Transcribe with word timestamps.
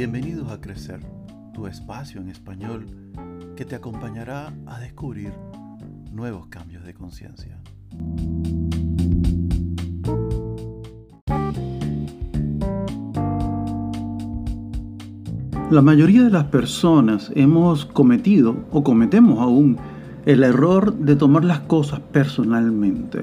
Bienvenidos 0.00 0.50
a 0.50 0.62
Crecer, 0.62 1.00
tu 1.52 1.66
espacio 1.66 2.22
en 2.22 2.30
español 2.30 2.86
que 3.54 3.66
te 3.66 3.74
acompañará 3.74 4.50
a 4.64 4.80
descubrir 4.80 5.30
nuevos 6.10 6.46
cambios 6.46 6.86
de 6.86 6.94
conciencia. 6.94 7.60
La 15.70 15.82
mayoría 15.82 16.22
de 16.22 16.30
las 16.30 16.44
personas 16.44 17.30
hemos 17.34 17.84
cometido 17.84 18.56
o 18.72 18.82
cometemos 18.82 19.38
aún 19.38 19.76
el 20.24 20.42
error 20.44 20.94
de 20.94 21.14
tomar 21.14 21.44
las 21.44 21.60
cosas 21.60 22.00
personalmente. 22.00 23.20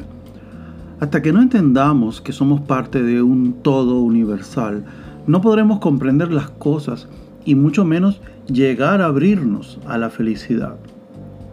Hasta 0.99 1.23
que 1.23 1.34
no 1.34 1.41
entendamos 1.41 2.21
que 2.21 2.34
somos 2.34 2.62
parte 2.62 3.02
de 3.02 3.23
un 3.23 3.63
todo 3.63 3.99
universal, 3.99 4.85
no 5.27 5.41
podremos 5.41 5.80
comprender 5.80 6.31
las 6.31 6.49
cosas 6.49 7.08
y 7.45 7.55
mucho 7.55 7.85
menos 7.85 8.22
llegar 8.48 9.02
a 9.02 9.05
abrirnos 9.05 9.80
a 9.85 9.98
la 9.98 10.09
felicidad. 10.09 10.77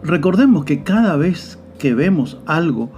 Recordemos 0.03 0.65
que 0.65 0.83
cada 0.83 1.15
vez 1.17 1.59
que 1.77 1.93
vemos 1.93 2.39
algo, 2.45 2.89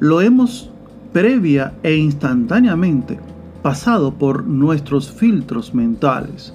lo 0.00 0.20
hemos 0.20 0.70
previa 1.12 1.74
e 1.82 1.96
instantáneamente 1.96 3.18
pasado 3.62 4.12
por 4.14 4.46
nuestros 4.46 5.10
filtros 5.10 5.74
mentales, 5.74 6.52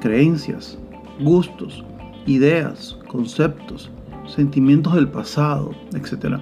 creencias, 0.00 0.78
gustos, 1.20 1.84
ideas, 2.26 2.98
conceptos, 3.08 3.90
sentimientos 4.26 4.94
del 4.94 5.08
pasado, 5.08 5.72
etc. 5.94 6.38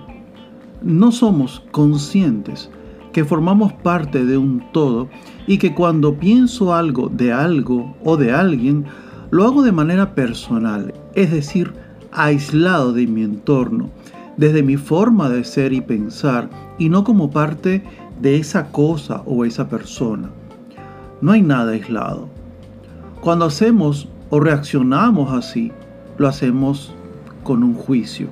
No 0.83 1.13
somos 1.13 1.63
conscientes 1.73 2.71
que 3.13 3.25
formamos 3.25 3.73
parte 3.73 4.25
de 4.25 4.39
un 4.39 4.63
todo 4.73 5.09
y 5.49 5.57
que 5.57 5.75
cuando 5.75 6.15
pienso 6.15 6.75
algo 6.75 7.09
de 7.09 7.33
algo 7.33 7.97
o 8.05 8.19
de 8.19 8.33
alguien, 8.33 8.85
lo 9.31 9.45
hago 9.45 9.63
de 9.63 9.73
manera 9.73 10.15
personal, 10.15 10.93
es 11.15 11.33
decir, 11.33 11.73
aislado 12.13 12.93
de 12.93 13.07
mi 13.07 13.23
entorno, 13.23 13.89
desde 14.37 14.63
mi 14.63 14.77
forma 14.77 15.31
de 15.31 15.43
ser 15.45 15.73
y 15.73 15.81
pensar, 15.81 16.51
y 16.79 16.91
no 16.91 17.03
como 17.03 17.31
parte 17.31 17.83
de 18.21 18.37
esa 18.37 18.71
cosa 18.71 19.23
o 19.25 19.47
esa 19.47 19.71
persona. 19.71 20.29
No 21.23 21.33
hay 21.33 21.41
nada 21.41 21.73
aislado. 21.73 22.29
Cuando 23.23 23.47
hacemos 23.47 24.07
o 24.29 24.41
reaccionamos 24.41 25.33
así, 25.33 25.73
lo 26.19 26.29
hacemos 26.29 26.95
con 27.43 27.63
un 27.63 27.73
juicio. 27.73 28.29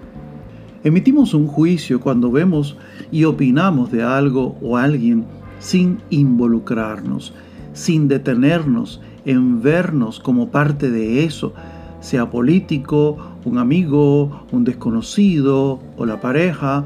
Emitimos 0.84 1.32
un 1.32 1.46
juicio 1.46 1.98
cuando 1.98 2.30
vemos 2.30 2.76
y 3.10 3.24
opinamos 3.24 3.91
de 3.91 4.02
algo 4.02 4.56
o 4.60 4.76
alguien 4.76 5.24
sin 5.58 5.98
involucrarnos, 6.10 7.32
sin 7.72 8.08
detenernos 8.08 9.00
en 9.24 9.62
vernos 9.62 10.20
como 10.20 10.50
parte 10.50 10.90
de 10.90 11.24
eso, 11.24 11.52
sea 12.00 12.30
político, 12.30 13.16
un 13.44 13.58
amigo, 13.58 14.46
un 14.52 14.64
desconocido 14.64 15.80
o 15.96 16.06
la 16.06 16.20
pareja, 16.20 16.84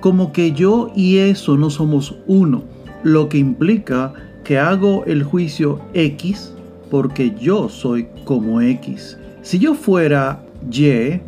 como 0.00 0.32
que 0.32 0.52
yo 0.52 0.90
y 0.94 1.18
eso 1.18 1.56
no 1.56 1.70
somos 1.70 2.16
uno, 2.26 2.62
lo 3.02 3.28
que 3.28 3.38
implica 3.38 4.12
que 4.44 4.58
hago 4.58 5.04
el 5.06 5.22
juicio 5.22 5.80
X 5.94 6.54
porque 6.90 7.34
yo 7.40 7.68
soy 7.68 8.08
como 8.24 8.60
X. 8.60 9.16
Si 9.42 9.58
yo 9.58 9.74
fuera 9.74 10.42
Y, 10.70 11.20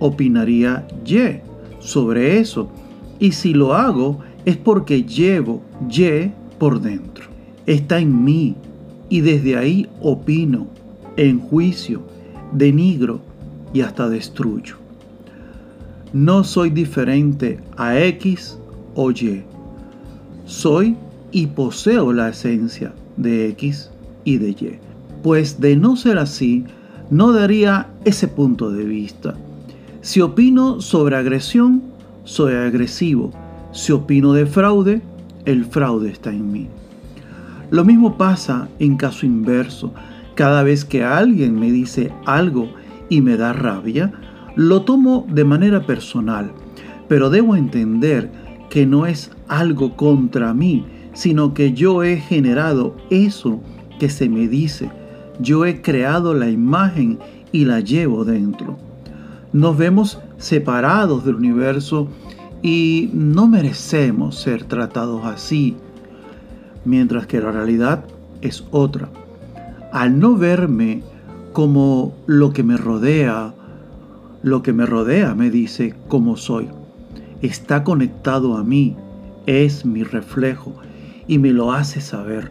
opinaría 0.00 0.86
Y 1.06 1.40
sobre 1.78 2.38
eso. 2.40 2.68
Y 3.20 3.32
si 3.32 3.54
lo 3.54 3.74
hago 3.74 4.18
es 4.44 4.56
porque 4.56 5.04
llevo 5.04 5.62
Y 5.88 6.30
por 6.58 6.80
dentro. 6.80 7.26
Está 7.66 7.98
en 7.98 8.24
mí 8.24 8.56
y 9.08 9.20
desde 9.20 9.56
ahí 9.56 9.88
opino, 10.00 10.66
enjuicio, 11.16 12.02
denigro 12.52 13.20
y 13.72 13.80
hasta 13.80 14.08
destruyo. 14.08 14.76
No 16.12 16.44
soy 16.44 16.70
diferente 16.70 17.58
a 17.76 17.98
X 17.98 18.58
o 18.94 19.10
Y. 19.10 19.42
Soy 20.46 20.96
y 21.32 21.46
poseo 21.48 22.12
la 22.12 22.28
esencia 22.28 22.92
de 23.16 23.48
X 23.48 23.90
y 24.24 24.38
de 24.38 24.50
Y. 24.50 24.78
Pues 25.22 25.60
de 25.60 25.76
no 25.76 25.96
ser 25.96 26.18
así, 26.18 26.64
no 27.10 27.32
daría 27.32 27.88
ese 28.04 28.28
punto 28.28 28.70
de 28.70 28.84
vista 28.84 29.34
si 30.04 30.20
opino 30.20 30.82
sobre 30.82 31.16
agresión, 31.16 31.82
soy 32.24 32.52
agresivo. 32.52 33.32
Si 33.74 33.92
opino 33.92 34.32
de 34.32 34.46
fraude, 34.46 35.02
el 35.44 35.64
fraude 35.64 36.08
está 36.08 36.30
en 36.30 36.50
mí. 36.50 36.68
Lo 37.70 37.84
mismo 37.84 38.16
pasa 38.16 38.68
en 38.78 38.96
caso 38.96 39.26
inverso. 39.26 39.92
Cada 40.36 40.62
vez 40.62 40.84
que 40.84 41.04
alguien 41.04 41.58
me 41.58 41.70
dice 41.70 42.12
algo 42.24 42.68
y 43.08 43.20
me 43.20 43.36
da 43.36 43.52
rabia, 43.52 44.12
lo 44.54 44.82
tomo 44.82 45.26
de 45.28 45.44
manera 45.44 45.84
personal, 45.84 46.52
pero 47.08 47.30
debo 47.30 47.56
entender 47.56 48.30
que 48.70 48.86
no 48.86 49.06
es 49.06 49.32
algo 49.48 49.96
contra 49.96 50.54
mí, 50.54 50.86
sino 51.12 51.52
que 51.52 51.72
yo 51.72 52.02
he 52.02 52.16
generado 52.16 52.96
eso 53.10 53.60
que 53.98 54.08
se 54.08 54.28
me 54.28 54.48
dice. 54.48 54.88
Yo 55.40 55.66
he 55.66 55.82
creado 55.82 56.32
la 56.32 56.48
imagen 56.48 57.18
y 57.50 57.64
la 57.64 57.80
llevo 57.80 58.24
dentro 58.24 58.78
nos 59.54 59.78
vemos 59.78 60.18
separados 60.36 61.24
del 61.24 61.36
universo 61.36 62.08
y 62.64 63.10
no 63.12 63.46
merecemos 63.46 64.36
ser 64.36 64.64
tratados 64.64 65.26
así, 65.26 65.76
mientras 66.86 67.26
que 67.26 67.38
la 67.38 67.52
realidad 67.52 68.06
es 68.40 68.64
otra. 68.70 69.10
Al 69.92 70.18
no 70.18 70.38
verme 70.38 71.02
como 71.52 72.14
lo 72.24 72.54
que 72.54 72.62
me 72.62 72.78
rodea, 72.78 73.52
lo 74.42 74.62
que 74.62 74.72
me 74.72 74.86
rodea 74.86 75.34
me 75.34 75.50
dice 75.50 75.94
cómo 76.08 76.38
soy. 76.38 76.70
Está 77.42 77.84
conectado 77.84 78.56
a 78.56 78.64
mí, 78.64 78.96
es 79.44 79.84
mi 79.84 80.02
reflejo 80.02 80.72
y 81.26 81.36
me 81.36 81.52
lo 81.52 81.70
hace 81.70 82.00
saber. 82.00 82.50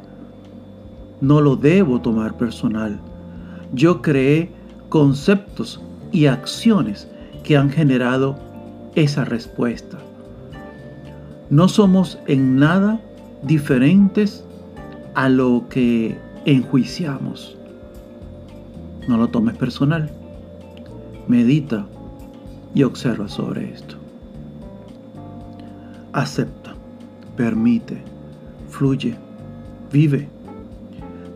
No 1.21 1.41
lo 1.41 1.55
debo 1.55 2.01
tomar 2.01 2.37
personal. 2.37 2.99
Yo 3.73 4.03
creé 4.03 4.51
conceptos 4.89 5.81
y 6.11 6.27
acciones 6.27 7.07
que 7.43 7.57
han 7.57 7.71
generado 7.71 8.52
esa 8.95 9.25
respuesta. 9.25 9.97
No 11.49 11.67
somos 11.67 12.19
en 12.27 12.55
nada 12.57 12.99
diferentes 13.43 14.43
a 15.15 15.29
lo 15.29 15.65
que 15.69 16.17
enjuiciamos. 16.45 17.57
No 19.07 19.17
lo 19.17 19.27
tomes 19.27 19.55
personal. 19.57 20.09
Medita 21.27 21.85
y 22.73 22.83
observa 22.83 23.27
sobre 23.27 23.73
esto. 23.73 23.95
Acepta, 26.13 26.73
permite, 27.35 28.01
fluye, 28.69 29.15
vive. 29.91 30.27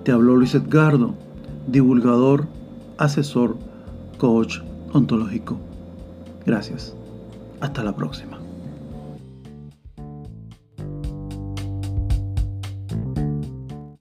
Te 0.04 0.12
habló 0.12 0.36
Luis 0.36 0.56
Edgardo, 0.56 1.14
divulgador, 1.68 2.48
asesor, 2.98 3.58
coach 4.18 4.60
ontológico. 4.94 5.58
Gracias. 6.46 6.97
Hasta 7.60 7.84
la 7.84 7.96
próxima. 7.96 8.47